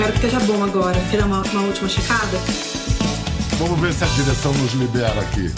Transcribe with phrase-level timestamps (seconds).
[0.00, 0.98] Espero que esteja bom agora.
[1.10, 2.38] Quer dar uma, uma última checada?
[3.58, 5.52] Vamos ver se a direção nos libera aqui.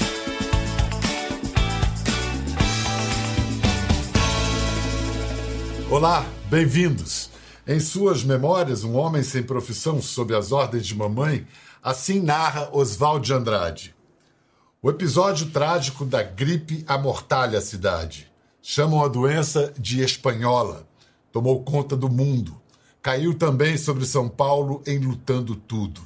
[5.89, 7.31] Olá, bem-vindos.
[7.65, 11.47] Em suas memórias, Um Homem Sem Profissão sob as Ordens de Mamãe,
[11.81, 13.95] assim narra Oswald de Andrade.
[14.83, 18.29] O episódio trágico da gripe amortalha a cidade.
[18.61, 20.85] Chamam a doença de espanhola.
[21.31, 22.61] Tomou conta do mundo.
[23.03, 26.01] Caiu também sobre São Paulo, enlutando tudo.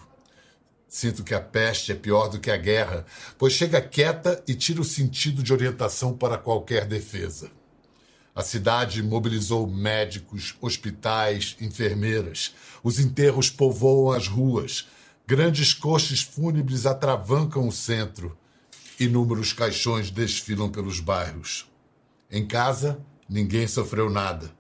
[0.89, 3.05] Sinto que a peste é pior do que a guerra,
[3.37, 7.51] pois chega quieta e tira o sentido de orientação para qualquer defesa.
[8.35, 12.55] A cidade mobilizou médicos, hospitais, enfermeiras.
[12.83, 14.89] Os enterros povoam as ruas.
[15.27, 18.35] Grandes coches fúnebres atravancam o centro.
[18.99, 21.71] Inúmeros caixões desfilam pelos bairros.
[22.31, 24.51] Em casa, ninguém sofreu nada.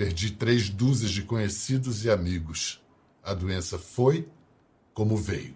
[0.00, 2.80] Perdi três dúzias de conhecidos e amigos.
[3.22, 4.26] A doença foi
[4.94, 5.54] como veio.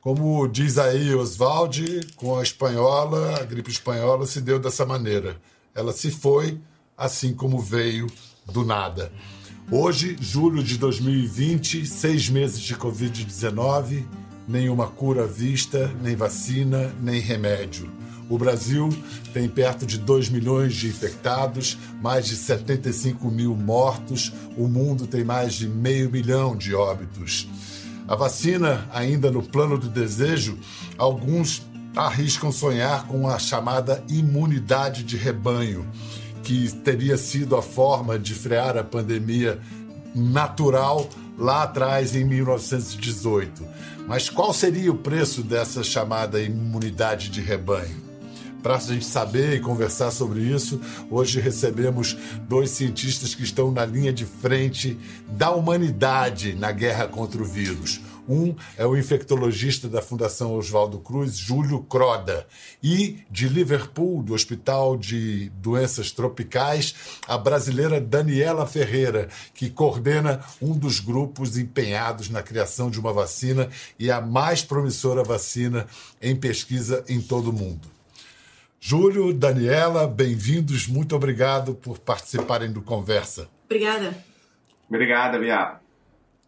[0.00, 5.42] Como diz aí Oswald, com a espanhola, a gripe espanhola se deu dessa maneira.
[5.74, 6.60] Ela se foi,
[6.96, 8.06] assim como veio,
[8.46, 9.12] do nada.
[9.68, 14.06] Hoje, julho de 2020, seis meses de Covid-19,
[14.46, 17.90] nenhuma cura vista, nem vacina, nem remédio.
[18.32, 18.88] O Brasil
[19.34, 25.22] tem perto de 2 milhões de infectados, mais de 75 mil mortos, o mundo tem
[25.22, 27.46] mais de meio milhão de óbitos.
[28.08, 30.58] A vacina, ainda no plano do desejo,
[30.96, 31.62] alguns
[31.94, 35.86] arriscam sonhar com a chamada imunidade de rebanho,
[36.42, 39.60] que teria sido a forma de frear a pandemia
[40.14, 43.62] natural lá atrás em 1918.
[44.08, 48.11] Mas qual seria o preço dessa chamada imunidade de rebanho?
[48.62, 52.16] Para a gente saber e conversar sobre isso, hoje recebemos
[52.48, 54.96] dois cientistas que estão na linha de frente
[55.30, 58.00] da humanidade na guerra contra o vírus.
[58.28, 62.46] Um é o infectologista da Fundação Oswaldo Cruz, Júlio Croda.
[62.80, 66.94] E de Liverpool, do Hospital de Doenças Tropicais,
[67.26, 73.68] a brasileira Daniela Ferreira, que coordena um dos grupos empenhados na criação de uma vacina
[73.98, 75.86] e a mais promissora vacina
[76.20, 77.91] em pesquisa em todo o mundo.
[78.84, 80.88] Júlio, Daniela, bem-vindos.
[80.88, 83.48] Muito obrigado por participarem do Conversa.
[83.66, 84.12] Obrigada.
[84.88, 85.76] Obrigada, Bia.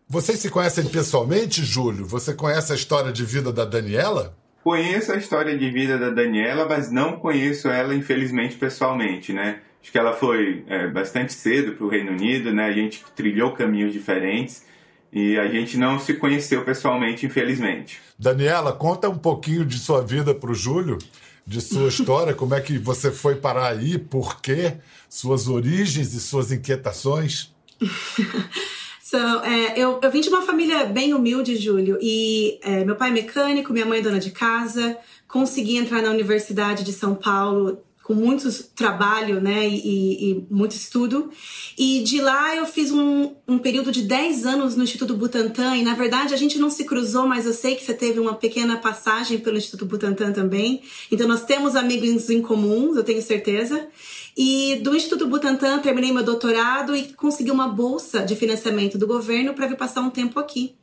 [0.09, 2.05] Vocês se conhecem pessoalmente, Júlio?
[2.06, 4.37] Você conhece a história de vida da Daniela?
[4.65, 9.61] Conheço a história de vida da Daniela, mas não conheço ela, infelizmente, pessoalmente, né?
[9.81, 12.65] Acho que ela foi é, bastante cedo para o Reino Unido, né?
[12.65, 14.67] A gente trilhou caminhos diferentes
[15.12, 18.00] e a gente não se conheceu pessoalmente, infelizmente.
[18.19, 20.99] Daniela, conta um pouquinho de sua vida para o Júlio,
[21.47, 24.75] de sua história, como é que você foi parar aí, por quê,
[25.09, 27.53] suas origens e suas inquietações.
[29.05, 33.10] So, é, eu, eu vim de uma família bem humilde, Júlio, e é, meu pai
[33.10, 34.97] é mecânico, minha mãe é dona de casa,
[35.28, 41.31] consegui entrar na Universidade de São Paulo com muito trabalho né, e, e, muito estudo.
[41.77, 45.83] E de lá eu fiz um, um, período de 10 anos no Instituto Butantan, e
[45.83, 48.77] na verdade a gente não se cruzou, mas eu sei que você teve uma pequena
[48.77, 50.83] passagem pelo Instituto Butantan também.
[51.11, 53.89] Então nós temos amigos em comum, eu tenho certeza.
[54.37, 59.55] E do Instituto Butantan terminei meu doutorado e consegui uma bolsa de financiamento do governo
[59.55, 60.75] para vir passar um tempo aqui.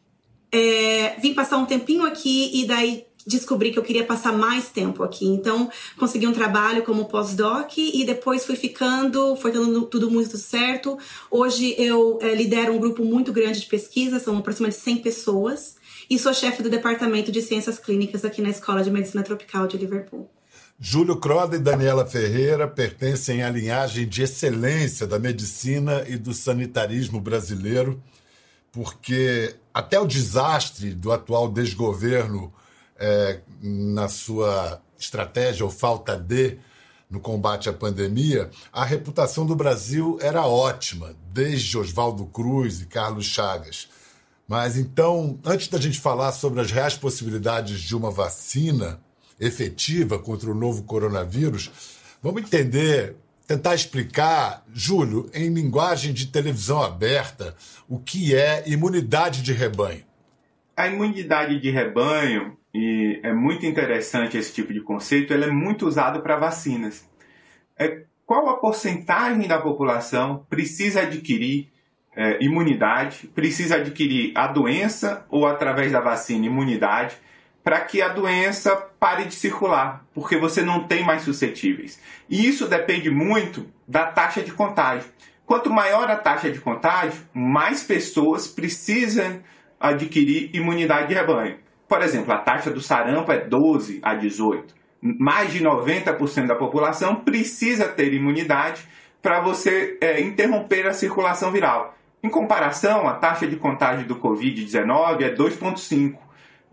[0.51, 5.03] É, vim passar um tempinho aqui e daí descobri que eu queria passar mais tempo
[5.03, 5.25] aqui.
[5.25, 10.97] Então, consegui um trabalho como pós-doc e depois fui ficando, foi dando tudo muito certo.
[11.29, 15.75] Hoje eu é, lidero um grupo muito grande de pesquisa, são aproximadamente 100 pessoas,
[16.09, 19.77] e sou chefe do departamento de ciências clínicas aqui na Escola de Medicina Tropical de
[19.77, 20.29] Liverpool.
[20.83, 27.21] Júlio Croda e Daniela Ferreira pertencem à linhagem de excelência da medicina e do sanitarismo
[27.21, 28.01] brasileiro,
[28.71, 32.51] porque até o desastre do atual desgoverno
[33.01, 36.57] é, na sua estratégia ou falta de
[37.09, 43.25] no combate à pandemia, a reputação do Brasil era ótima, desde Oswaldo Cruz e Carlos
[43.25, 43.89] Chagas.
[44.47, 48.97] Mas então, antes da gente falar sobre as reais possibilidades de uma vacina,
[49.39, 51.71] efetiva contra o novo coronavírus,
[52.21, 53.15] vamos entender,
[53.47, 57.55] tentar explicar, Júlio, em linguagem de televisão aberta,
[57.89, 60.03] o que é imunidade de rebanho.
[60.77, 65.85] A imunidade de rebanho, e é muito interessante esse tipo de conceito, ele é muito
[65.85, 67.09] usado para vacinas.
[67.77, 71.69] É, qual a porcentagem da população precisa adquirir
[72.15, 77.15] é, imunidade, precisa adquirir a doença ou através da vacina imunidade
[77.63, 82.01] para que a doença pare de circular, porque você não tem mais suscetíveis.
[82.29, 85.09] E isso depende muito da taxa de contágio.
[85.45, 89.41] quanto maior a taxa de contágio, mais pessoas precisam
[89.77, 91.57] adquirir imunidade de rebanho.
[91.91, 94.73] Por exemplo, a taxa do sarampo é 12 a 18.
[95.19, 98.87] Mais de 90% da população precisa ter imunidade
[99.21, 101.93] para você é, interromper a circulação viral.
[102.23, 106.17] Em comparação, a taxa de contágio do Covid-19 é 2,5.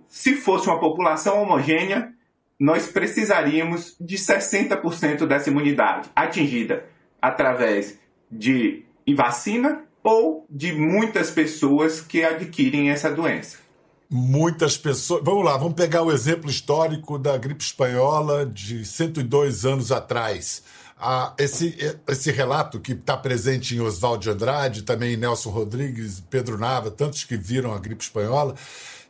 [0.07, 2.13] Se fosse uma população homogênea,
[2.61, 6.85] nós precisaríamos de 60% dessa imunidade atingida
[7.21, 7.99] através
[8.31, 8.85] de
[9.17, 13.67] vacina ou de muitas pessoas que adquirem essa doença.
[14.11, 15.23] Muitas pessoas.
[15.23, 20.63] Vamos lá, vamos pegar o exemplo histórico da gripe espanhola de 102 anos atrás.
[20.99, 21.77] Ah, esse,
[22.09, 26.91] esse relato que está presente em Oswaldo de Andrade, também em Nelson Rodrigues, Pedro Nava,
[26.91, 28.55] tantos que viram a gripe espanhola,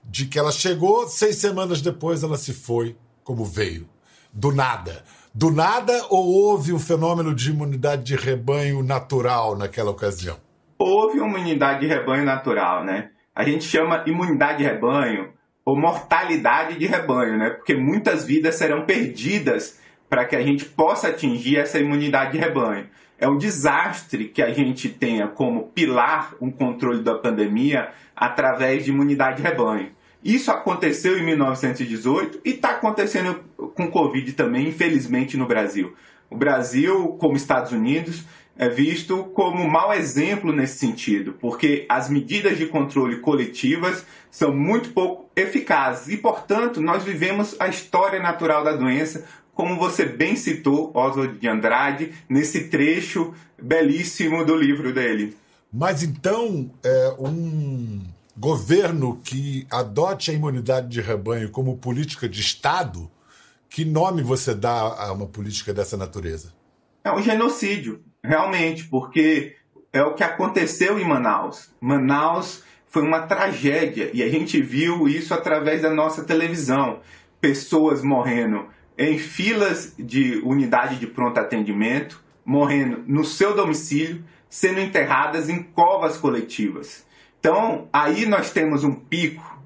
[0.04, 3.88] de que ela chegou, seis semanas depois ela se foi como veio,
[4.32, 5.04] do nada.
[5.32, 10.36] Do nada ou houve um fenômeno de imunidade de rebanho natural naquela ocasião?
[10.78, 13.10] Houve uma imunidade de rebanho natural, né?
[13.38, 15.28] A gente chama imunidade de rebanho
[15.64, 17.50] ou mortalidade de rebanho, né?
[17.50, 19.80] Porque muitas vidas serão perdidas
[20.10, 22.88] para que a gente possa atingir essa imunidade de rebanho.
[23.16, 28.90] É um desastre que a gente tenha como pilar um controle da pandemia através de
[28.90, 29.92] imunidade de rebanho.
[30.24, 33.40] Isso aconteceu em 1918 e está acontecendo
[33.76, 35.94] com Covid também, infelizmente, no Brasil.
[36.28, 38.24] O Brasil, como Estados Unidos,
[38.58, 44.52] é visto como um mau exemplo nesse sentido, porque as medidas de controle coletivas são
[44.52, 49.24] muito pouco eficazes e, portanto, nós vivemos a história natural da doença
[49.54, 55.36] como você bem citou, Oswald de Andrade, nesse trecho belíssimo do livro dele.
[55.72, 58.00] Mas então, é, um
[58.36, 63.10] governo que adote a imunidade de rebanho como política de Estado,
[63.68, 66.52] que nome você dá a uma política dessa natureza?
[67.02, 69.56] É um genocídio, realmente, porque
[69.90, 71.70] é o que aconteceu em Manaus.
[71.80, 77.00] Manaus foi uma tragédia e a gente viu isso através da nossa televisão.
[77.40, 78.66] Pessoas morrendo
[78.98, 86.18] em filas de unidade de pronto atendimento, morrendo no seu domicílio, sendo enterradas em covas
[86.18, 87.06] coletivas.
[87.40, 89.58] Então, aí nós temos um pico,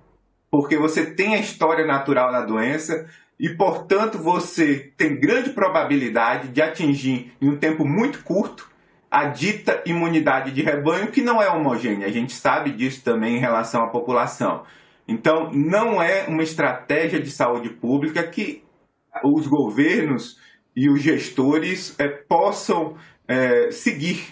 [0.50, 3.08] porque você tem a história natural da doença
[3.42, 8.70] e, portanto, você tem grande probabilidade de atingir em um tempo muito curto
[9.10, 12.06] a dita imunidade de rebanho, que não é homogênea.
[12.06, 14.62] A gente sabe disso também em relação à população.
[15.08, 18.62] Então, não é uma estratégia de saúde pública que
[19.24, 20.38] os governos
[20.76, 22.96] e os gestores é, possam
[23.26, 24.24] é, seguir.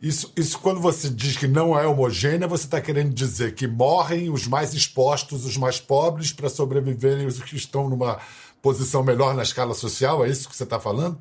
[0.00, 4.30] Isso, isso, quando você diz que não é homogênea, você está querendo dizer que morrem
[4.30, 8.18] os mais expostos, os mais pobres, para sobreviverem os que estão numa
[8.62, 10.24] posição melhor na escala social?
[10.24, 11.18] É isso que você está falando?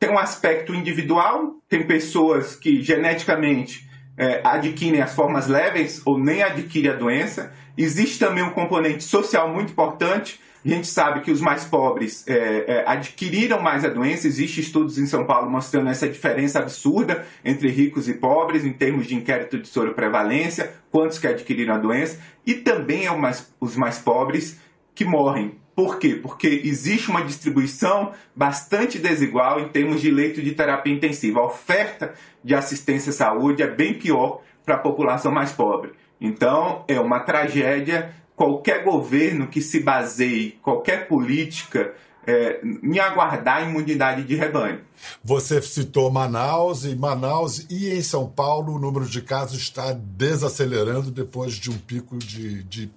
[0.00, 6.42] Tem um aspecto individual, tem pessoas que geneticamente é, adquirem as formas leves ou nem
[6.42, 7.52] adquirem a doença.
[7.76, 12.64] Existe também um componente social muito importante, a gente sabe que os mais pobres é,
[12.66, 14.26] é, adquiriram mais a doença.
[14.26, 19.06] Existem estudos em São Paulo mostrando essa diferença absurda entre ricos e pobres em termos
[19.06, 22.18] de inquérito de soroprevalência, quantos que adquiriram a doença.
[22.46, 24.58] E também é mais, os mais pobres
[24.94, 25.58] que morrem.
[25.74, 26.14] Por quê?
[26.14, 31.40] Porque existe uma distribuição bastante desigual em termos de leito de terapia intensiva.
[31.40, 35.92] A oferta de assistência à saúde é bem pior para a população mais pobre.
[36.20, 41.94] Então, é uma tragédia qualquer governo que se baseie, qualquer política,
[42.26, 44.80] é, em aguardar a imunidade de rebanho.
[45.22, 51.10] Você citou Manaus, e Manaus e em São Paulo o número de casos está desacelerando
[51.10, 52.90] depois de um pico de, de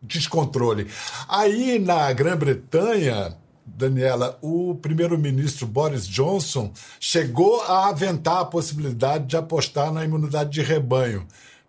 [0.00, 0.86] descontrole.
[1.28, 9.92] Aí na Grã-Bretanha, Daniela, o primeiro-ministro Boris Johnson chegou a aventar a possibilidade de apostar
[9.92, 11.26] na imunidade de rebanho.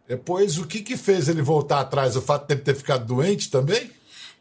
[0.08, 2.16] Depois, o que, que fez ele voltar atrás?
[2.16, 3.90] O fato de ele ter ficado doente também?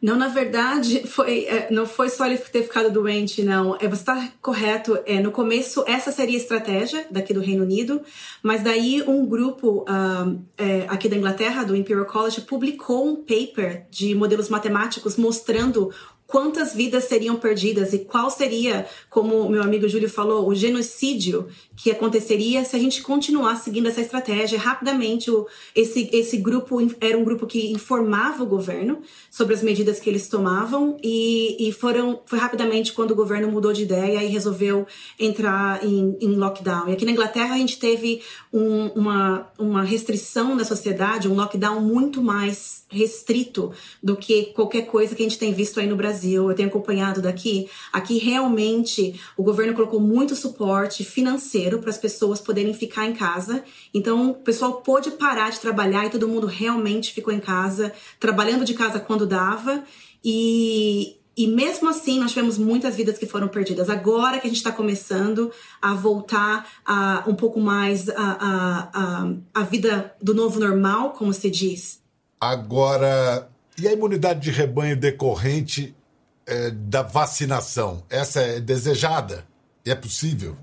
[0.02, 3.76] Não, na verdade, foi, é, não foi só ele ter ficado doente, não.
[3.76, 4.99] É, você está correto.
[5.07, 8.02] É, no começo, essa seria a estratégia daqui do Reino Unido,
[8.42, 13.87] mas daí um grupo uh, é, aqui da Inglaterra, do Imperial College, publicou um paper
[13.92, 15.92] de modelos matemáticos mostrando
[16.26, 21.90] quantas vidas seriam perdidas e qual seria, como meu amigo Júlio falou, o genocídio que
[21.90, 24.58] aconteceria se a gente continuar seguindo essa estratégia.
[24.58, 29.00] Rapidamente, o, esse, esse grupo era um grupo que informava o governo
[29.30, 33.72] sobre as medidas que eles tomavam e, e foram, foi rapidamente quando o governo mudou
[33.72, 34.86] de ideia e resolveu
[35.18, 36.88] entrar em, em lockdown.
[36.88, 41.80] E aqui na Inglaterra a gente teve um, uma, uma restrição na sociedade, um lockdown
[41.80, 46.12] muito mais restrito do que qualquer coisa que a gente tem visto aí no Brasil.
[46.12, 51.97] Brasil, eu tenho acompanhado daqui, aqui realmente o governo colocou muito suporte financeiro para as
[51.97, 53.64] pessoas poderem ficar em casa.
[53.95, 58.62] Então, o pessoal pôde parar de trabalhar e todo mundo realmente ficou em casa, trabalhando
[58.62, 59.83] de casa quando dava.
[60.23, 63.88] E, e mesmo assim, nós tivemos muitas vidas que foram perdidas.
[63.88, 65.50] Agora que a gente está começando
[65.81, 71.33] a voltar a um pouco mais a, a, a, a vida do novo normal, como
[71.33, 72.02] se diz.
[72.38, 73.49] Agora,
[73.81, 75.95] e a imunidade de rebanho decorrente
[76.46, 78.04] é, da vacinação?
[78.08, 79.46] Essa é desejada?
[79.84, 80.56] É possível?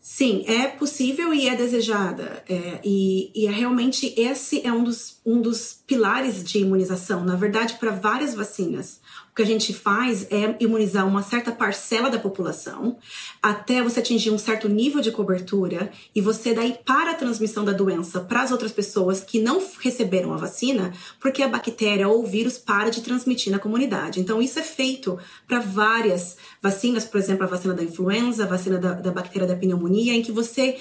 [0.00, 2.44] Sim, é possível e é desejada.
[2.46, 7.24] É, e, e é realmente esse é um dos, um dos pilares de imunização.
[7.24, 9.00] Na verdade, para várias vacinas
[9.34, 12.96] o que a gente faz é imunizar uma certa parcela da população
[13.42, 17.72] até você atingir um certo nível de cobertura e você daí para a transmissão da
[17.72, 22.26] doença para as outras pessoas que não receberam a vacina, porque a bactéria ou o
[22.26, 24.20] vírus para de transmitir na comunidade.
[24.20, 28.78] Então, isso é feito para várias vacinas, por exemplo, a vacina da influenza, a vacina
[28.78, 30.78] da, da bactéria da pneumonia, em que você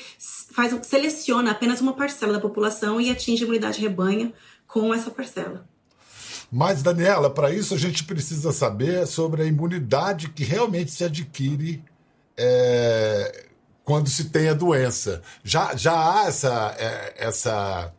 [0.51, 4.31] faz, seleciona apenas uma parcela da população e atinge a imunidade rebanho
[4.67, 5.72] com essa parcela.
[6.55, 11.83] Mas, Daniela, para isso a gente precisa saber sobre a imunidade que realmente se adquire
[12.37, 13.45] é,
[13.83, 15.23] quando se tem a doença.
[15.43, 17.91] Já, já há essa, é, essa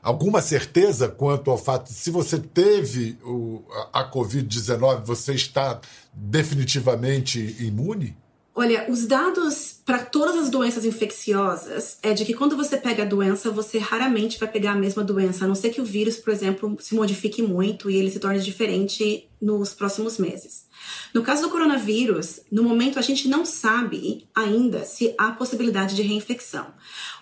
[0.00, 5.80] alguma certeza quanto ao fato de se você teve o, a, a Covid-19, você está
[6.12, 8.16] definitivamente imune?
[8.56, 13.06] Olha, os dados para todas as doenças infecciosas é de que quando você pega a
[13.06, 16.32] doença, você raramente vai pegar a mesma doença, a não ser que o vírus, por
[16.32, 20.66] exemplo, se modifique muito e ele se torne diferente nos próximos meses.
[21.12, 26.02] No caso do coronavírus, no momento a gente não sabe ainda se há possibilidade de
[26.02, 26.66] reinfecção.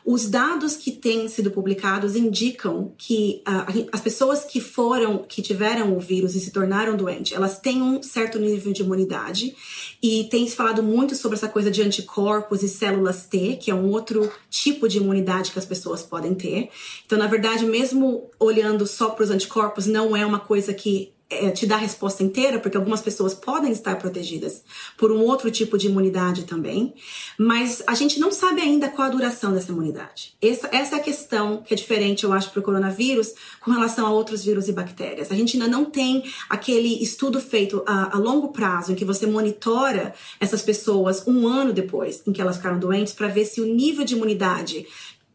[0.04, 5.96] Os dados que têm sido publicados indicam que uh, as pessoas que foram, que tiveram
[5.96, 9.54] o vírus e se tornaram doentes, elas têm um certo nível de imunidade
[10.02, 13.74] e tem se falado muito sobre essa coisa de anticorpos e células T, que é
[13.74, 16.70] um outro tipo de imunidade que as pessoas podem ter.
[17.06, 21.12] Então, na verdade, mesmo olhando só para os anticorpos, não é uma coisa que
[21.54, 24.62] te dá a resposta inteira, porque algumas pessoas podem estar protegidas
[24.96, 26.94] por um outro tipo de imunidade também,
[27.38, 30.34] mas a gente não sabe ainda qual a duração dessa imunidade.
[30.40, 34.06] Essa, essa é a questão que é diferente, eu acho, para o coronavírus com relação
[34.06, 35.30] a outros vírus e bactérias.
[35.30, 39.26] A gente ainda não tem aquele estudo feito a, a longo prazo, em que você
[39.26, 43.66] monitora essas pessoas um ano depois em que elas ficaram doentes, para ver se o
[43.66, 44.86] nível de imunidade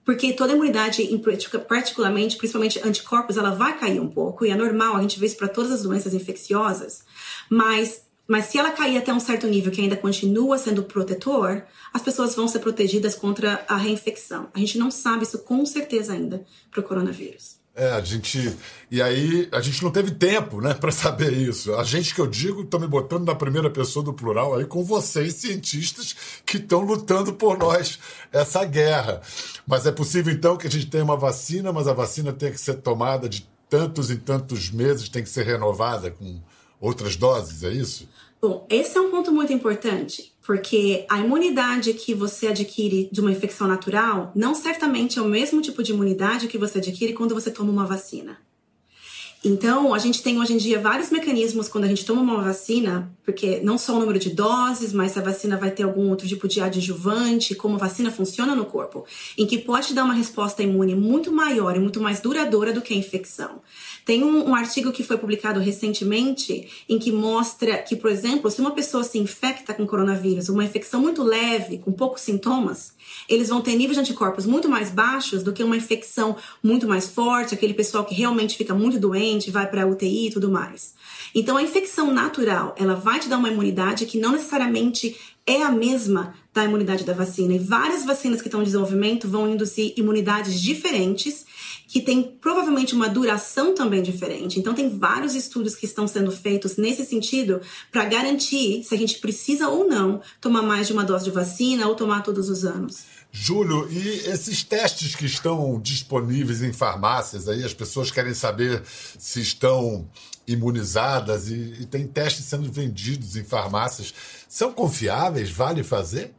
[0.07, 1.05] porque toda imunidade,
[1.67, 5.35] particularmente, principalmente anticorpos, ela vai cair um pouco, e é normal, a gente vê isso
[5.35, 7.03] para todas as doenças infecciosas,
[7.49, 11.61] mas, mas se ela cair até um certo nível que ainda continua sendo protetor,
[11.93, 14.47] as pessoas vão ser protegidas contra a reinfecção.
[14.53, 17.56] A gente não sabe isso com certeza ainda para o coronavírus.
[17.77, 18.57] É, a gente.
[18.89, 21.75] E aí, a gente não teve tempo, né, para saber isso.
[21.75, 24.83] A gente que eu digo, estou me botando na primeira pessoa do plural aí com
[24.83, 27.99] vocês, cientistas, que estão lutando por nós
[28.33, 29.21] essa guerra.
[29.67, 32.59] Mas é possível, então, que a gente tenha uma vacina, mas a vacina tem que
[32.59, 36.41] ser tomada de tantos em tantos meses, tem que ser renovada com
[36.81, 38.09] outras doses, é isso?
[38.41, 43.29] Bom, esse é um ponto muito importante, porque a imunidade que você adquire de uma
[43.29, 47.51] infecção natural não certamente é o mesmo tipo de imunidade que você adquire quando você
[47.51, 48.37] toma uma vacina.
[49.43, 53.11] Então, a gente tem hoje em dia vários mecanismos quando a gente toma uma vacina,
[53.25, 56.25] porque não só o número de doses, mas se a vacina vai ter algum outro
[56.25, 59.05] tipo de adjuvante, como a vacina funciona no corpo,
[59.37, 62.93] em que pode dar uma resposta imune muito maior e muito mais duradoura do que
[62.93, 63.61] a infecção.
[64.07, 68.61] Tem um, um, artigo que foi publicado recentemente em que mostra que, por exemplo, se
[68.61, 72.93] uma pessoa se infecta com coronavírus, uma infecção muito leve, com poucos sintomas,
[73.27, 77.09] eles vão ter níveis de anticorpos muito mais baixos do que uma infecção muito mais
[77.09, 80.95] forte, aquele pessoal que realmente fica muito doente, vai para UTI e tudo mais.
[81.35, 85.71] Então, a infecção natural, ela vai te dar uma imunidade que não necessariamente é a
[85.71, 87.55] mesma da imunidade da vacina.
[87.55, 91.45] E várias vacinas que estão em desenvolvimento vão induzir imunidades diferentes
[91.97, 94.59] que tem provavelmente uma duração também diferente.
[94.59, 97.59] Então, tem vários estudos que estão sendo feitos nesse sentido
[97.91, 101.87] para garantir se a gente precisa ou não tomar mais de uma dose de vacina
[101.87, 103.05] ou tomar todos os anos.
[103.31, 108.83] Júlio, e esses testes que estão disponíveis em farmácias, aí as pessoas querem saber
[109.17, 110.07] se estão
[110.47, 114.13] imunizadas e, e tem testes sendo vendidos em farmácias.
[114.47, 115.49] São confiáveis?
[115.49, 116.31] Vale fazer?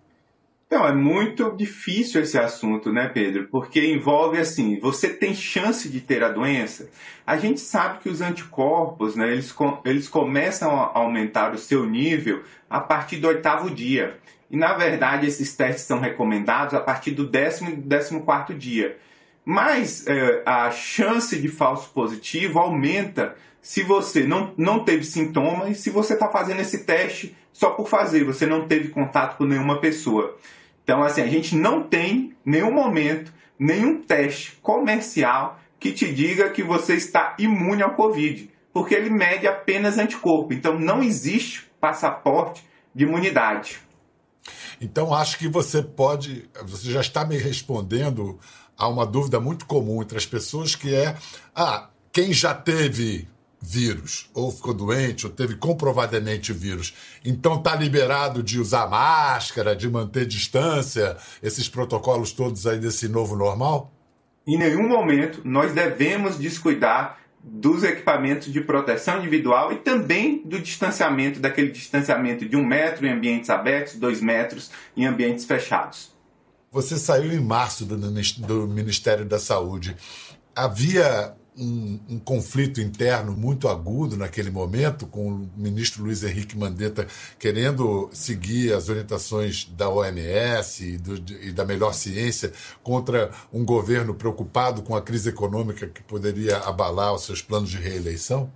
[0.68, 3.48] Então, é muito difícil esse assunto, né, Pedro?
[3.48, 6.90] Porque envolve assim, você tem chance de ter a doença.
[7.26, 12.42] A gente sabe que os anticorpos, né, eles, eles começam a aumentar o seu nível
[12.68, 14.18] a partir do oitavo dia.
[14.50, 18.98] E, na verdade, esses testes são recomendados a partir do décimo e décimo quarto dia.
[19.46, 25.74] Mas é, a chance de falso positivo aumenta se você não, não teve sintoma e
[25.74, 29.80] se você está fazendo esse teste só por fazer, você não teve contato com nenhuma
[29.80, 30.36] pessoa.
[30.88, 36.62] Então, assim, a gente não tem nenhum momento, nenhum teste comercial que te diga que
[36.62, 40.54] você está imune ao Covid, porque ele mede apenas anticorpo.
[40.54, 42.64] Então, não existe passaporte
[42.94, 43.78] de imunidade.
[44.80, 48.38] Então, acho que você pode, você já está me respondendo
[48.74, 51.14] a uma dúvida muito comum entre as pessoas que é,
[51.54, 53.28] ah, quem já teve
[53.60, 56.94] vírus, ou ficou doente, ou teve comprovadamente vírus.
[57.24, 63.36] Então está liberado de usar máscara, de manter distância, esses protocolos todos aí desse novo
[63.36, 63.92] normal?
[64.46, 71.40] Em nenhum momento nós devemos descuidar dos equipamentos de proteção individual e também do distanciamento,
[71.40, 76.16] daquele distanciamento de um metro em ambientes abertos, dois metros em ambientes fechados.
[76.70, 79.96] Você saiu em março do Ministério da Saúde.
[80.54, 87.06] Havia um, um, conflito interno muito agudo naquele momento, com o ministro Luiz Henrique Mandetta
[87.38, 94.14] querendo seguir as orientações da OMS e, do, e da melhor ciência contra um governo
[94.14, 98.50] preocupado com a crise econômica que poderia abalar os seus planos de reeleição?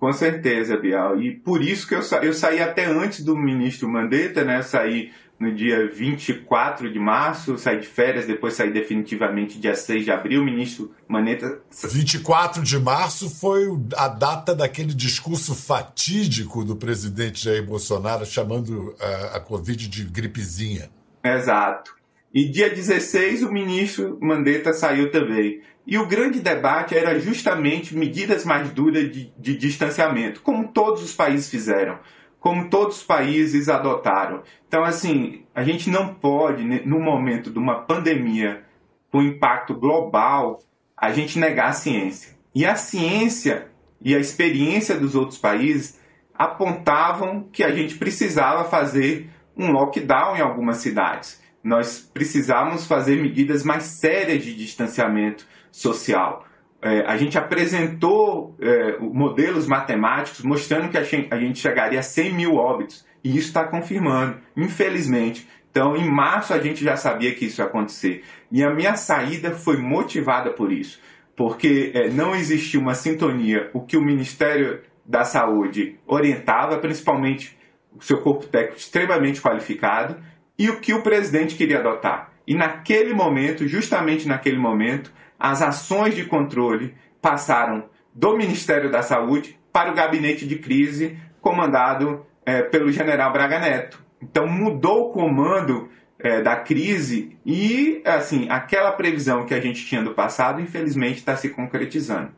[0.00, 1.20] Com certeza, Bial.
[1.20, 4.62] E por isso que eu, sa eu saí até antes do ministro Mandetta, né?
[4.62, 10.10] Saí no dia 24 de março, saí de férias, depois saí definitivamente dia 6 de
[10.10, 10.42] abril.
[10.42, 11.62] O ministro Maneta.
[11.82, 13.66] 24 de março foi
[13.96, 20.90] a data daquele discurso fatídico do presidente Jair Bolsonaro chamando a, a Covid de gripezinha.
[21.24, 21.96] Exato.
[22.34, 25.62] E dia 16 o ministro Mandetta saiu também.
[25.86, 31.14] E o grande debate era justamente medidas mais duras de, de distanciamento, como todos os
[31.14, 31.98] países fizeram
[32.40, 34.42] como todos os países adotaram.
[34.66, 38.64] Então, assim, a gente não pode, no momento de uma pandemia
[39.12, 40.62] com impacto global,
[40.96, 42.34] a gente negar a ciência.
[42.54, 43.68] E a ciência
[44.00, 46.00] e a experiência dos outros países
[46.34, 51.40] apontavam que a gente precisava fazer um lockdown em algumas cidades.
[51.62, 56.46] Nós precisávamos fazer medidas mais sérias de distanciamento social
[56.82, 62.54] é, a gente apresentou é, modelos matemáticos mostrando que a gente, chegaria a 100 mil
[62.54, 63.06] óbitos.
[63.22, 65.46] E isso está confirmando, infelizmente.
[65.70, 68.24] Então, em março, a gente já sabia que isso ia acontecer.
[68.50, 70.98] E a minha saída foi motivada por isso.
[71.36, 73.70] Porque é, não existia uma sintonia.
[73.74, 77.58] O que o Ministério da Saúde orientava, principalmente
[77.94, 80.16] o seu corpo técnico extremamente qualificado,
[80.58, 82.30] e o que o presidente queria adotar.
[82.46, 89.58] E naquele momento, justamente naquele momento, as ações de controle passaram do Ministério da Saúde
[89.72, 94.04] para o gabinete de crise comandado é, pelo general Braga Neto.
[94.22, 100.02] Então mudou o comando é, da crise e assim aquela previsão que a gente tinha
[100.02, 102.30] do passado, infelizmente, está se concretizando.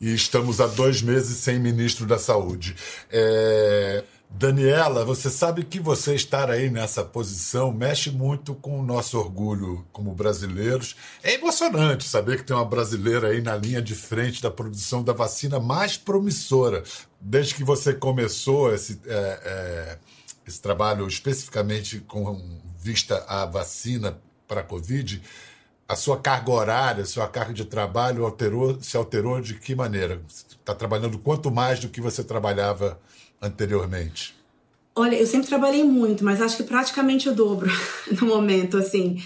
[0.00, 2.74] E estamos há dois meses sem ministro da Saúde.
[3.10, 4.04] É...
[4.30, 9.86] Daniela, você sabe que você estar aí nessa posição mexe muito com o nosso orgulho
[9.90, 10.94] como brasileiros.
[11.22, 15.12] É emocionante saber que tem uma brasileira aí na linha de frente da produção da
[15.12, 16.84] vacina mais promissora.
[17.20, 19.98] Desde que você começou esse, é, é,
[20.46, 25.22] esse trabalho especificamente com vista à vacina para a Covid,
[25.88, 30.20] a sua carga horária, a sua carga de trabalho alterou, se alterou de que maneira?
[30.28, 33.00] Está trabalhando quanto mais do que você trabalhava
[33.40, 34.36] anteriormente?
[34.94, 37.70] Olha, eu sempre trabalhei muito, mas acho que praticamente o dobro
[38.20, 39.22] no momento, assim.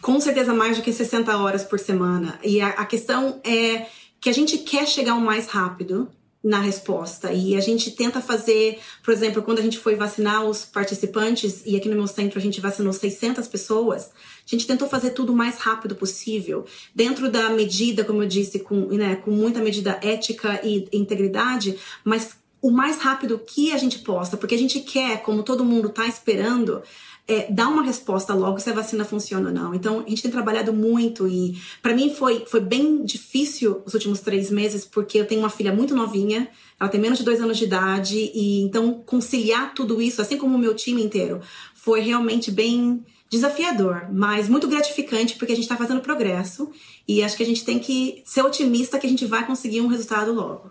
[0.00, 2.38] Com certeza mais do que 60 horas por semana.
[2.42, 3.86] E a, a questão é
[4.20, 6.10] que a gente quer chegar o mais rápido
[6.42, 7.32] na resposta.
[7.32, 11.76] E a gente tenta fazer, por exemplo, quando a gente foi vacinar os participantes, e
[11.76, 14.10] aqui no meu centro a gente vacinou 600 pessoas, a
[14.46, 18.86] gente tentou fazer tudo o mais rápido possível, dentro da medida, como eu disse, com,
[18.88, 24.36] né, com muita medida ética e integridade, mas o mais rápido que a gente possa,
[24.36, 26.80] porque a gente quer, como todo mundo está esperando,
[27.26, 29.74] é, dar uma resposta logo se a vacina funciona ou não.
[29.74, 34.20] Então, a gente tem trabalhado muito e, para mim, foi, foi bem difícil os últimos
[34.20, 36.48] três meses, porque eu tenho uma filha muito novinha,
[36.78, 40.56] ela tem menos de dois anos de idade, e então conciliar tudo isso, assim como
[40.56, 41.40] o meu time inteiro,
[41.74, 46.70] foi realmente bem desafiador, mas muito gratificante, porque a gente está fazendo progresso
[47.08, 49.86] e acho que a gente tem que ser otimista que a gente vai conseguir um
[49.86, 50.70] resultado logo.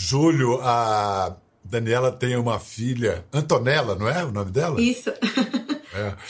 [0.00, 1.34] Júlio, a
[1.64, 4.80] Daniela tem uma filha, Antonella, não é o nome dela?
[4.80, 5.10] Isso.
[5.10, 5.18] É.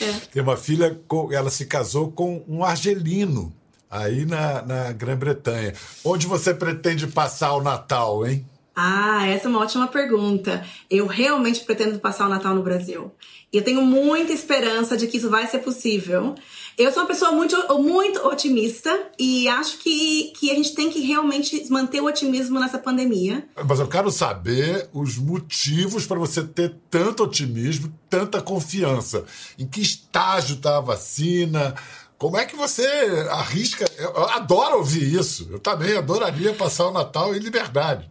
[0.01, 0.11] É.
[0.31, 0.99] Tem uma filha,
[1.31, 3.53] ela se casou com um argelino,
[3.91, 5.73] aí na, na Grã-Bretanha.
[6.03, 8.43] Onde você pretende passar o Natal, hein?
[8.73, 10.65] Ah, essa é uma ótima pergunta.
[10.89, 13.11] Eu realmente pretendo passar o Natal no Brasil.
[13.51, 16.35] E eu tenho muita esperança de que isso vai ser possível.
[16.77, 21.01] Eu sou uma pessoa muito, muito otimista e acho que, que a gente tem que
[21.01, 23.45] realmente manter o otimismo nessa pandemia.
[23.67, 29.25] Mas eu quero saber os motivos para você ter tanto otimismo, tanta confiança.
[29.57, 31.75] Em que estágio está a vacina?
[32.19, 32.85] Como é que você
[33.31, 33.85] arrisca?
[33.97, 35.47] Eu adoro ouvir isso.
[35.51, 38.09] Eu também adoraria passar o Natal em liberdade.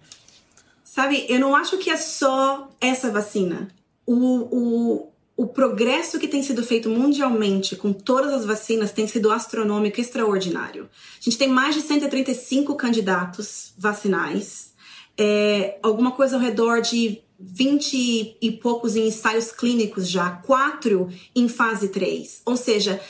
[0.83, 3.69] Sabe, eu não acho que é só essa vacina.
[4.05, 4.15] O,
[4.51, 10.01] o, o progresso que tem sido feito mundialmente com todas as vacinas tem sido astronômico,
[10.01, 10.91] extraordinário.
[11.21, 14.73] A gente tem mais de 135 candidatos vacinais,
[15.17, 21.49] é, alguma coisa ao redor de 20 e poucos em ensaios clínicos já, quatro em
[21.49, 22.43] fase 3.
[22.45, 23.01] Ou seja,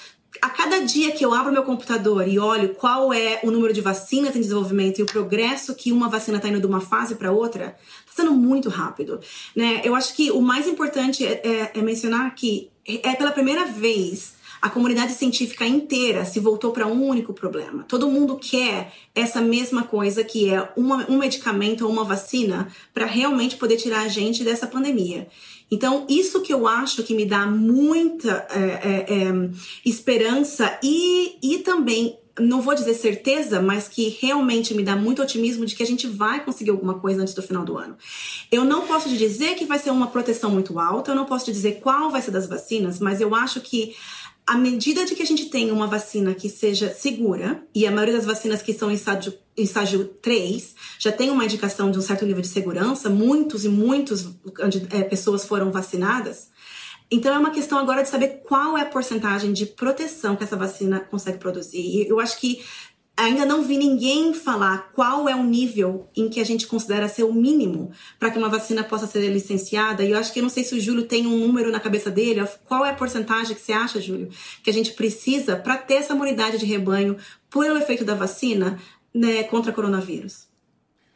[0.43, 3.81] a cada dia que eu abro meu computador e olho qual é o número de
[3.81, 7.33] vacinas em desenvolvimento e o progresso que uma vacina está indo de uma fase para
[7.33, 7.75] outra,
[8.19, 9.21] sendo muito rápido.
[9.55, 9.81] Né?
[9.85, 14.37] Eu acho que o mais importante é, é, é mencionar que é pela primeira vez
[14.61, 17.85] a comunidade científica inteira se voltou para um único problema.
[17.85, 23.07] Todo mundo quer essa mesma coisa que é uma, um medicamento ou uma vacina para
[23.07, 25.29] realmente poder tirar a gente dessa pandemia.
[25.71, 29.51] Então, isso que eu acho que me dá muita é, é, é,
[29.85, 35.67] esperança e, e também não vou dizer certeza, mas que realmente me dá muito otimismo
[35.67, 37.97] de que a gente vai conseguir alguma coisa antes do final do ano.
[38.51, 41.47] Eu não posso te dizer que vai ser uma proteção muito alta, eu não posso
[41.47, 43.95] te dizer qual vai ser das vacinas, mas eu acho que
[44.49, 48.17] à medida de que a gente tem uma vacina que seja segura, e a maioria
[48.17, 52.03] das vacinas que são em estágio, em estágio 3 já tem uma indicação de um
[52.03, 54.27] certo nível de segurança, muitos e muitas
[54.89, 56.49] é, pessoas foram vacinadas.
[57.11, 60.57] Então é uma questão agora de saber qual é a porcentagem de proteção que essa
[60.57, 61.81] vacina consegue produzir.
[61.81, 62.63] E eu acho que
[63.19, 67.25] ainda não vi ninguém falar qual é o nível em que a gente considera ser
[67.25, 70.05] o mínimo para que uma vacina possa ser licenciada.
[70.05, 72.11] E eu acho que eu não sei se o Júlio tem um número na cabeça
[72.11, 72.47] dele.
[72.65, 74.29] Qual é a porcentagem que você acha, Júlio,
[74.63, 77.17] que a gente precisa para ter essa imunidade de rebanho
[77.51, 78.79] pelo efeito da vacina
[79.13, 80.47] né, contra coronavírus?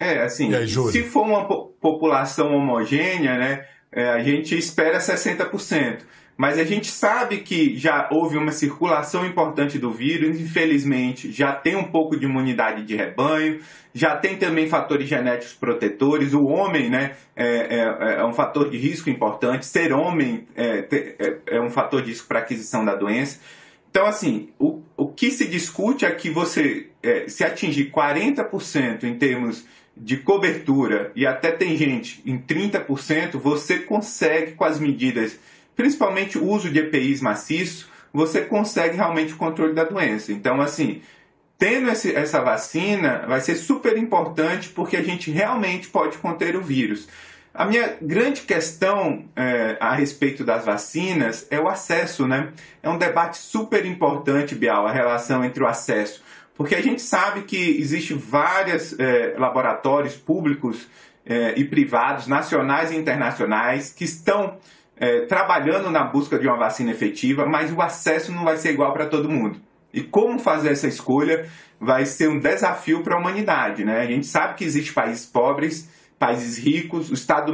[0.00, 6.02] É, assim, aí, se for uma população homogênea, né, é, a gente espera 60%
[6.36, 11.76] mas a gente sabe que já houve uma circulação importante do vírus, infelizmente, já tem
[11.76, 13.60] um pouco de imunidade de rebanho,
[13.94, 16.32] já tem também fatores genéticos protetores.
[16.32, 21.56] O homem né, é, é, é um fator de risco importante, ser homem é, é,
[21.58, 23.38] é um fator de risco para aquisição da doença.
[23.90, 29.18] Então, assim, o, o que se discute é que você, é, se atingir 40% em
[29.18, 35.38] termos de cobertura e até tem gente em 30%, você consegue com as medidas
[35.76, 40.32] principalmente o uso de EPIs maciço, você consegue realmente o controle da doença.
[40.32, 41.02] Então, assim,
[41.58, 46.62] tendo esse, essa vacina, vai ser super importante porque a gente realmente pode conter o
[46.62, 47.08] vírus.
[47.54, 52.50] A minha grande questão é, a respeito das vacinas é o acesso, né?
[52.82, 56.22] É um debate super importante, Bial, a relação entre o acesso.
[56.56, 60.86] Porque a gente sabe que existe vários é, laboratórios públicos
[61.24, 64.58] é, e privados, nacionais e internacionais, que estão
[64.96, 68.92] é, trabalhando na busca de uma vacina efetiva, mas o acesso não vai ser igual
[68.92, 69.60] para todo mundo.
[69.92, 71.48] E como fazer essa escolha
[71.80, 73.84] vai ser um desafio para a humanidade.
[73.84, 74.00] Né?
[74.00, 77.52] A gente sabe que existem países pobres, países ricos, os Estados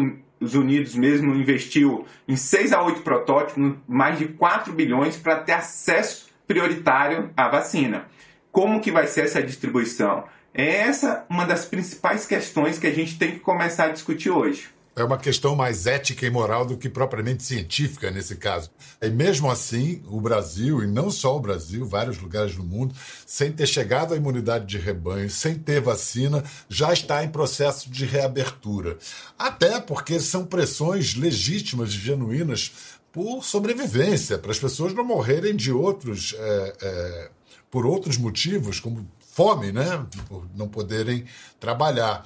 [0.55, 6.29] Unidos mesmo investiu em 6 a 8 protótipos, mais de 4 bilhões para ter acesso
[6.47, 8.07] prioritário à vacina.
[8.51, 10.25] Como que vai ser essa distribuição?
[10.55, 14.69] É essa uma das principais questões que a gente tem que começar a discutir hoje
[15.01, 18.71] é uma questão mais ética e moral do que propriamente científica nesse caso.
[19.01, 23.53] E mesmo assim, o Brasil, e não só o Brasil, vários lugares do mundo, sem
[23.53, 28.99] ter chegado à imunidade de rebanho, sem ter vacina, já está em processo de reabertura.
[29.39, 32.73] Até porque são pressões legítimas e genuínas
[33.13, 36.35] por sobrevivência, para as pessoas não morrerem de outros.
[36.39, 37.31] É, é,
[37.71, 40.07] por outros motivos, como fome, né?
[40.29, 41.25] Por não poderem
[41.61, 42.25] trabalhar.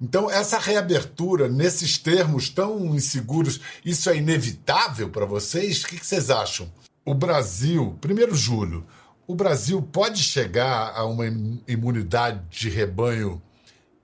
[0.00, 5.82] Então, essa reabertura nesses termos tão inseguros, isso é inevitável para vocês?
[5.82, 6.72] O que vocês acham?
[7.04, 8.86] O Brasil, primeiro Júlio,
[9.26, 11.26] o Brasil pode chegar a uma
[11.66, 13.42] imunidade de rebanho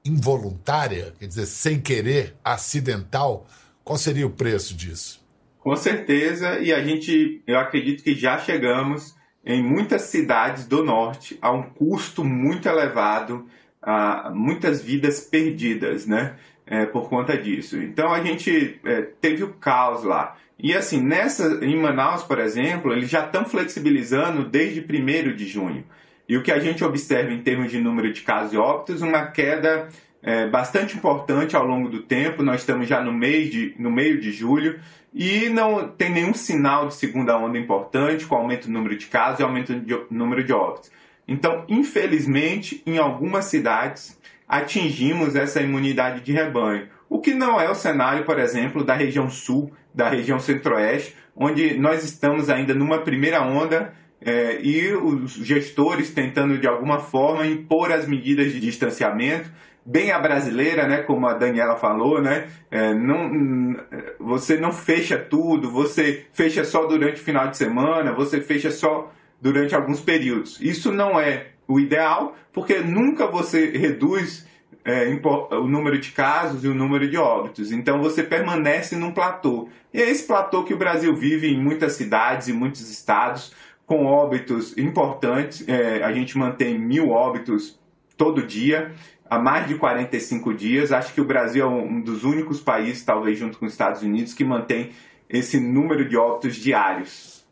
[0.05, 3.47] involuntária, quer dizer, sem querer, acidental?
[3.83, 5.25] Qual seria o preço disso?
[5.61, 9.15] Com certeza, e a gente, eu acredito que já chegamos
[9.47, 13.47] em muitas cidades do norte a um custo muito elevado
[13.83, 16.37] ah, muitas vidas perdidas, né?
[16.67, 17.77] É, por conta disso.
[17.77, 20.35] Então a gente é, teve o caos lá.
[20.59, 25.85] E assim, nessa, em Manaus, por exemplo, eles já estão flexibilizando desde 1 de junho.
[26.27, 29.27] E o que a gente observa em termos de número de casos e óbitos, uma
[29.27, 29.91] queda
[30.23, 32.43] é, bastante importante ao longo do tempo.
[32.43, 34.81] Nós estamos já no meio de, no meio de julho
[35.15, 39.39] e não tem nenhum sinal de segunda onda importante, com aumento do número de casos
[39.39, 40.91] e aumento do número de óbitos.
[41.27, 46.89] Então, infelizmente, em algumas cidades, atingimos essa imunidade de rebanho.
[47.09, 51.79] O que não é o cenário, por exemplo, da região sul, da região centro-oeste, onde
[51.79, 57.93] nós estamos ainda numa primeira onda é, e os gestores tentando de alguma forma impor
[57.93, 59.51] as medidas de distanciamento
[59.85, 63.77] bem a brasileira, né, como a Daniela falou, né, é, não,
[64.19, 69.13] você não fecha tudo, você fecha só durante o final de semana, você fecha só
[69.41, 70.59] durante alguns períodos.
[70.61, 74.47] Isso não é o ideal, porque nunca você reduz
[74.85, 75.07] é,
[75.51, 77.73] o número de casos e o número de óbitos.
[77.73, 79.69] Então você permanece num platô.
[79.93, 83.53] E é esse platô que o Brasil vive em muitas cidades e muitos estados,
[83.87, 85.67] com óbitos importantes.
[85.69, 87.79] É, a gente mantém mil óbitos
[88.17, 88.93] todo dia
[89.29, 90.93] há mais de 45 dias.
[90.93, 94.35] Acho que o Brasil é um dos únicos países, talvez junto com os Estados Unidos,
[94.35, 94.93] que mantém
[95.29, 97.45] esse número de óbitos diários.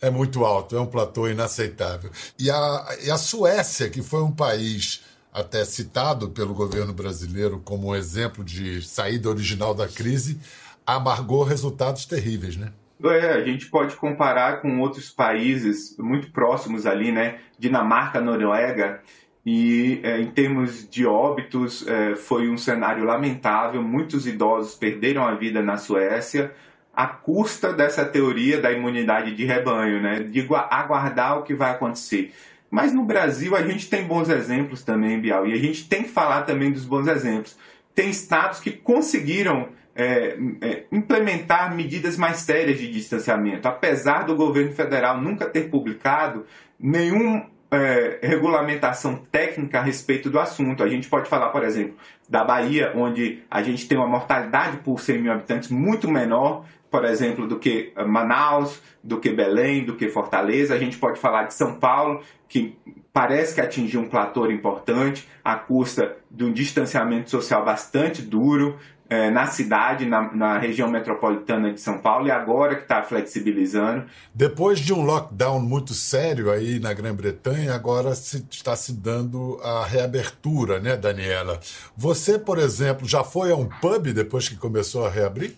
[0.00, 2.10] É muito alto, é um platô inaceitável.
[2.38, 7.88] E a, e a Suécia, que foi um país até citado pelo governo brasileiro como
[7.88, 10.40] um exemplo de saída original da crise,
[10.86, 12.72] amargou resultados terríveis, né?
[13.02, 17.38] É, a gente pode comparar com outros países muito próximos ali, né?
[17.58, 19.02] Dinamarca, Noruega,
[19.44, 23.82] e é, em termos de óbitos, é, foi um cenário lamentável.
[23.82, 26.52] Muitos idosos perderam a vida na Suécia
[26.94, 30.20] à custa dessa teoria da imunidade de rebanho, né?
[30.20, 32.34] de aguardar o que vai acontecer.
[32.70, 36.10] Mas no Brasil a gente tem bons exemplos também, Bial, e a gente tem que
[36.10, 37.56] falar também dos bons exemplos.
[37.94, 44.72] Tem estados que conseguiram é, é, implementar medidas mais sérias de distanciamento, apesar do governo
[44.72, 46.46] federal nunca ter publicado
[46.78, 50.82] nenhum é, regulamentação técnica a respeito do assunto.
[50.82, 51.96] A gente pode falar, por exemplo,
[52.28, 57.04] da Bahia, onde a gente tem uma mortalidade por 100 mil habitantes muito menor, por
[57.04, 60.74] exemplo, do que Manaus, do que Belém, do que Fortaleza.
[60.74, 62.76] A gente pode falar de São Paulo, que
[63.12, 68.76] parece que atingiu um platô importante, à custa de um distanciamento social bastante duro,
[69.10, 74.04] é, na cidade, na, na, região metropolitana de São Paulo, e agora que está flexibilizando.
[74.32, 79.84] Depois de um lockdown muito sério aí na Grã-Bretanha, agora se, está se dando a
[79.84, 81.58] reabertura, né, Daniela?
[81.96, 85.56] Você, por exemplo, já foi a um pub depois que começou a reabrir?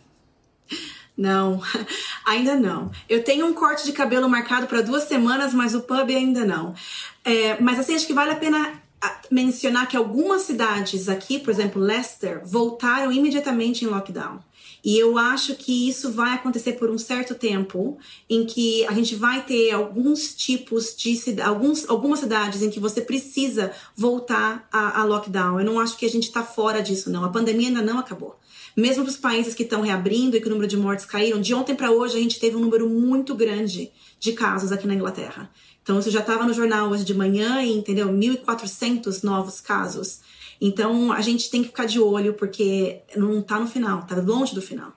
[1.15, 1.61] Não,
[2.27, 2.91] ainda não.
[3.07, 6.75] Eu tenho um corte de cabelo marcado para duas semanas, mas o pub ainda não.
[7.23, 8.82] É, mas assim, acho que vale a pena
[9.31, 14.41] mencionar que algumas cidades aqui, por exemplo, Leicester, voltaram imediatamente em lockdown.
[14.85, 19.15] E eu acho que isso vai acontecer por um certo tempo, em que a gente
[19.15, 25.05] vai ter alguns tipos de alguns, algumas cidades em que você precisa voltar a, a
[25.05, 25.61] lockdown.
[25.61, 27.25] Eu não acho que a gente está fora disso, não.
[27.25, 28.39] A pandemia ainda não acabou.
[28.77, 31.55] Mesmo para os países que estão reabrindo e que o número de mortes caíram, de
[31.55, 35.51] ontem para hoje a gente teve um número muito grande de casos aqui na Inglaterra.
[35.83, 38.09] Então, isso já estava no jornal hoje de manhã, e, entendeu?
[38.09, 40.21] 1.400 novos casos.
[40.61, 44.55] Então, a gente tem que ficar de olho, porque não está no final, está longe
[44.55, 44.93] do final.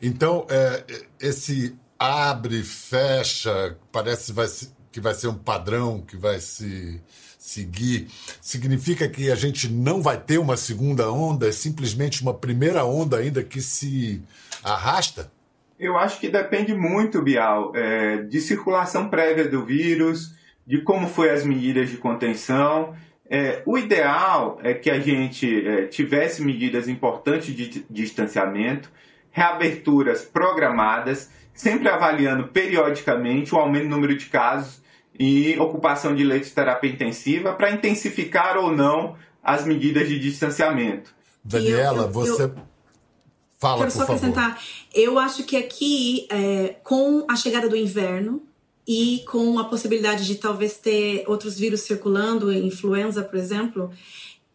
[0.00, 4.48] Então, é, esse abre, fecha, parece vai
[4.90, 7.02] que vai ser um padrão que vai se
[7.36, 8.08] seguir,
[8.40, 13.16] significa que a gente não vai ter uma segunda onda, é simplesmente uma primeira onda
[13.16, 14.22] ainda que se
[14.62, 15.32] arrasta?
[15.78, 20.34] Eu acho que depende muito, Bial, é, de circulação prévia do vírus,
[20.66, 22.94] de como foi as medidas de contenção.
[23.28, 28.90] É, o ideal é que a gente é, tivesse medidas importantes de distanciamento,
[29.30, 34.82] reaberturas programadas, sempre avaliando periodicamente o aumento do número de casos
[35.18, 41.14] e ocupação de leitos de terapia intensiva para intensificar ou não as medidas de distanciamento.
[41.42, 42.54] Daniela, eu, eu, você eu
[43.64, 44.62] Fala, Quero só acrescentar.
[44.92, 48.42] Eu acho que aqui, é, com a chegada do inverno
[48.86, 53.90] e com a possibilidade de talvez ter outros vírus circulando, influenza, por exemplo,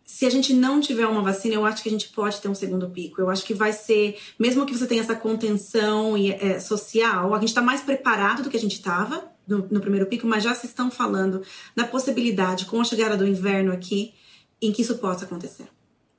[0.05, 2.53] se a gente não tiver uma vacina, eu acho que a gente pode ter um
[2.53, 3.19] segundo pico.
[3.19, 7.49] Eu acho que vai ser, mesmo que você tenha essa contenção é, social, a gente
[7.49, 10.67] está mais preparado do que a gente estava no, no, primeiro pico, mas já se
[10.67, 11.41] estão falando
[11.75, 14.13] da possibilidade, com a chegada do inverno aqui,
[14.61, 15.67] em que isso possa acontecer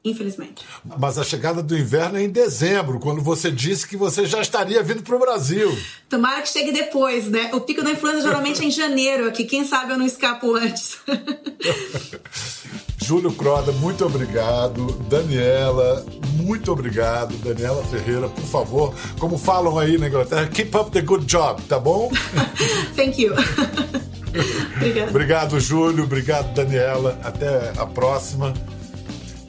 [0.04, 0.64] infelizmente.
[0.98, 4.82] Mas a chegada do inverno é em dezembro, quando você disse que você já estaria
[4.82, 5.76] vindo para o Brasil.
[6.08, 7.50] Tomara que chegue depois, né?
[7.52, 9.44] O pico da influenza geralmente é em janeiro aqui.
[9.44, 10.98] Quem sabe eu não escapo antes.
[13.02, 14.92] Júlio Croda, muito obrigado.
[15.08, 17.34] Daniela, muito obrigado.
[17.38, 21.78] Daniela Ferreira, por favor, como falam aí na Inglaterra, keep up the good job, tá
[21.78, 22.10] bom?
[22.94, 23.34] Thank you.
[24.76, 25.08] obrigado.
[25.08, 26.04] Obrigado, Júlio.
[26.04, 27.18] Obrigado, Daniela.
[27.24, 28.54] Até a próxima.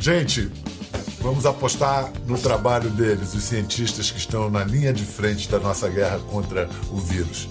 [0.01, 0.47] Gente,
[1.21, 5.87] vamos apostar no trabalho deles, os cientistas que estão na linha de frente da nossa
[5.87, 7.47] guerra contra o vírus.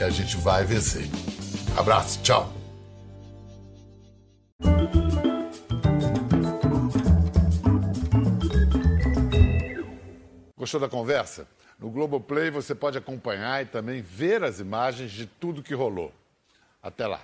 [0.00, 1.08] E a gente vai vencer.
[1.78, 2.52] Abraço, tchau.
[10.56, 11.46] Gostou da conversa?
[11.78, 16.12] No Globoplay você pode acompanhar e também ver as imagens de tudo que rolou.
[16.82, 17.20] Até lá.